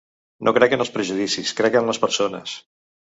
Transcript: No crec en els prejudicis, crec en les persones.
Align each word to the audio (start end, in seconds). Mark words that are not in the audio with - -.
No 0.47 0.53
crec 0.57 0.71
en 0.77 0.81
els 0.85 0.91
prejudicis, 0.95 1.51
crec 1.59 1.77
en 1.81 1.91
les 1.91 2.01
persones. 2.07 2.57